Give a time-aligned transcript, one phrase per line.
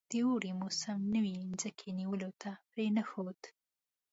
[0.09, 3.39] د اوړي موسم نوي مځکې نیولو ته پرې نه ښود.